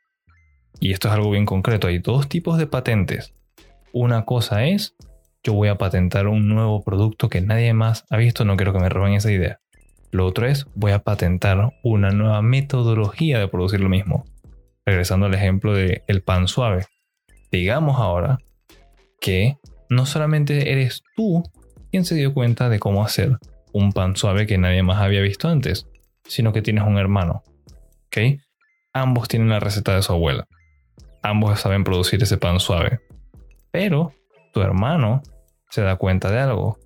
Y 0.80 0.92
esto 0.92 1.08
es 1.08 1.14
algo 1.14 1.30
bien 1.30 1.46
concreto. 1.46 1.87
Hay 1.87 1.99
dos 1.99 2.28
tipos 2.28 2.58
de 2.58 2.66
patentes. 2.66 3.34
Una 3.92 4.25
cosa 4.25 4.64
es, 4.64 4.96
yo 5.44 5.52
voy 5.52 5.68
a 5.68 5.78
patentar 5.78 6.26
un 6.26 6.49
nuevo 6.49 6.82
producto 6.82 7.28
que 7.28 7.40
nadie 7.40 7.75
más 7.75 8.04
ha 8.11 8.16
visto, 8.16 8.44
no 8.44 8.56
quiero 8.56 8.72
que 8.72 8.80
me 8.80 8.88
roben 8.88 9.14
esa 9.14 9.30
idea. 9.30 9.61
Lo 10.11 10.26
otro 10.26 10.46
es, 10.46 10.66
voy 10.75 10.92
a 10.92 11.00
patentar 11.00 11.72
una 11.82 12.11
nueva 12.11 12.42
metodología 12.42 13.38
de 13.38 13.49
producir 13.49 13.80
lo 13.80 13.88
mismo 13.88 14.25
regresando 14.84 15.26
al 15.26 15.34
ejemplo 15.34 15.75
de 15.75 16.02
el 16.06 16.22
pan 16.22 16.49
suave, 16.49 16.87
digamos 17.50 17.99
ahora 17.99 18.38
que 19.20 19.58
no 19.88 20.06
solamente 20.06 20.72
eres 20.72 21.04
tú 21.16 21.42
quien 21.90 22.04
se 22.04 22.14
dio 22.14 22.34
cuenta 22.34 22.68
de 22.68 22.78
cómo 22.78 23.04
hacer 23.04 23.38
un 23.72 23.92
pan 23.92 24.16
suave 24.16 24.46
que 24.46 24.58
nadie 24.58 24.82
más 24.82 25.00
había 25.00 25.20
visto 25.20 25.49
antes, 25.49 25.87
sino 26.25 26.52
que 26.52 26.62
tienes 26.62 26.85
un 26.85 26.99
hermano. 26.99 27.43
¿Ok? 28.07 28.41
Ambos 28.93 29.29
tienen 29.29 29.49
la 29.49 29.61
receta 29.61 29.95
de 29.95 30.02
su 30.02 30.12
abuela. 30.12 30.47
Ambos 31.23 31.61
saben 31.61 31.85
producir 31.85 32.23
ese 32.23 32.37
pan 32.37 32.61
suave. 32.61 33.00
Pero 33.71 34.12
tu 34.52 34.61
hermano 34.61 35.23
se 35.71 35.83
da 35.83 35.97
cuenta 35.97 36.31
de 36.31 36.41
algo. 36.41 36.79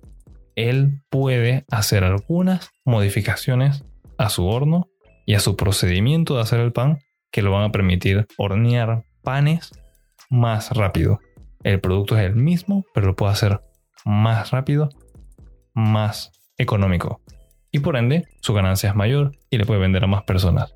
Él 0.55 1.01
puede 1.09 1.65
hacer 1.69 2.03
algunas 2.03 2.71
modificaciones 2.85 3.83
a 4.17 4.29
su 4.29 4.47
horno 4.47 4.87
y 5.25 5.33
a 5.35 5.39
su 5.39 5.55
procedimiento 5.55 6.35
de 6.35 6.41
hacer 6.41 6.59
el 6.59 6.71
pan 6.71 6.99
que 7.31 7.41
lo 7.41 7.51
van 7.51 7.63
a 7.63 7.71
permitir 7.71 8.25
hornear 8.37 9.03
panes 9.21 9.71
más 10.29 10.71
rápido. 10.71 11.19
El 11.63 11.81
producto 11.81 12.17
es 12.17 12.23
el 12.23 12.35
mismo, 12.35 12.85
pero 12.93 13.07
lo 13.07 13.15
puede 13.15 13.33
hacer 13.33 13.59
más 14.05 14.51
rápido, 14.51 14.89
más 15.73 16.31
económico. 16.57 17.21
Y 17.77 17.79
por 17.79 17.95
ende, 17.95 18.25
su 18.41 18.55
ganancia 18.55 18.89
es 18.89 18.95
mayor 18.95 19.37
y 19.51 19.59
le 19.59 19.65
puede 19.65 19.79
vender 19.79 20.03
a 20.03 20.07
más 20.07 20.23
personas. 20.23 20.73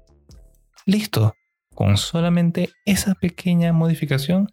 Listo. 0.85 1.33
Con 1.73 1.97
solamente 1.97 2.69
esa 2.85 3.15
pequeña 3.15 3.73
modificación, 3.73 4.51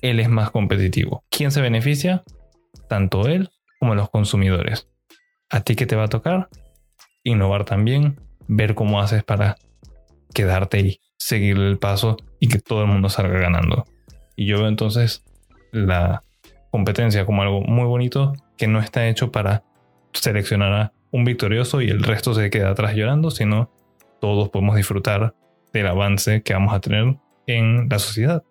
él 0.00 0.20
es 0.20 0.28
más 0.28 0.52
competitivo. 0.52 1.24
¿Quién 1.30 1.50
se 1.50 1.60
beneficia? 1.60 2.22
Tanto 2.88 3.26
él 3.26 3.50
como 3.80 3.96
los 3.96 4.08
consumidores. 4.08 4.88
¿A 5.50 5.62
ti 5.62 5.74
qué 5.74 5.84
te 5.84 5.96
va 5.96 6.04
a 6.04 6.08
tocar? 6.08 6.48
Innovar 7.24 7.64
también, 7.64 8.20
ver 8.46 8.76
cómo 8.76 9.00
haces 9.00 9.24
para 9.24 9.56
quedarte 10.32 10.78
y 10.78 11.00
seguir 11.18 11.56
el 11.56 11.78
paso 11.78 12.18
y 12.38 12.46
que 12.46 12.60
todo 12.60 12.82
el 12.82 12.86
mundo 12.86 13.08
salga 13.08 13.40
ganando. 13.40 13.84
Y 14.36 14.46
yo 14.46 14.58
veo 14.58 14.68
entonces 14.68 15.24
la 15.72 16.22
competencia 16.70 17.26
como 17.26 17.42
algo 17.42 17.62
muy 17.62 17.86
bonito 17.86 18.32
que 18.56 18.68
no 18.68 18.78
está 18.78 19.08
hecho 19.08 19.32
para 19.32 19.64
seleccionar 20.12 20.72
a 20.72 20.92
un 21.10 21.24
victorioso 21.24 21.80
y 21.80 21.88
el 21.88 22.02
resto 22.02 22.34
se 22.34 22.50
queda 22.50 22.70
atrás 22.70 22.94
llorando, 22.94 23.30
sino 23.30 23.70
todos 24.20 24.48
podemos 24.48 24.76
disfrutar 24.76 25.34
del 25.72 25.86
avance 25.86 26.42
que 26.42 26.52
vamos 26.52 26.74
a 26.74 26.80
tener 26.80 27.16
en 27.46 27.88
la 27.88 27.98
sociedad. 27.98 28.42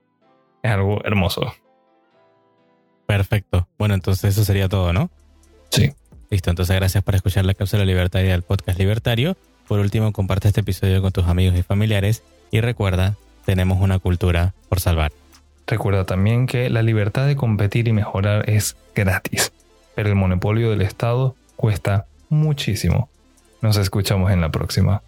Es 0.64 0.72
algo 0.72 1.04
hermoso. 1.06 1.54
Perfecto. 3.06 3.68
Bueno, 3.78 3.96
entonces 3.96 4.36
eso 4.36 4.44
sería 4.44 4.70
todo, 4.70 4.94
¿no? 4.94 5.10
Sí. 5.70 5.92
Listo, 6.30 6.52
entonces 6.52 6.76
gracias 6.76 7.04
por 7.04 7.16
escuchar 7.16 7.46
la 7.46 7.54
cápsula 7.54 7.86
libertaria 7.86 8.32
del 8.32 8.44
podcast 8.44 8.78
libertario. 8.78 9.36
Por 9.68 9.80
último, 9.80 10.12
comparte 10.12 10.48
este 10.48 10.62
episodio 10.62 11.02
con 11.02 11.12
tus 11.12 11.26
amigos 11.26 11.58
y 11.58 11.64
familiares 11.64 12.24
y 12.52 12.62
recuerda, 12.62 13.16
tenemos 13.46 13.80
una 13.82 14.00
cultura 14.00 14.54
por 14.68 14.80
salvar. 14.80 15.12
Recuerda 15.66 16.06
también 16.06 16.48
que 16.48 16.70
la 16.70 16.82
libertad 16.82 17.28
de 17.28 17.36
competir 17.36 17.88
y 17.88 17.94
mejorar 17.94 18.50
es 18.50 18.76
gratis, 18.96 19.54
pero 19.96 20.10
el 20.10 20.16
monopolio 20.16 20.72
del 20.72 20.82
Estado 20.82 21.36
cuesta 21.56 22.08
muchísimo. 22.30 23.10
Nos 23.62 23.78
escuchamos 23.78 24.32
en 24.32 24.42
la 24.42 24.50
próxima. 24.50 25.02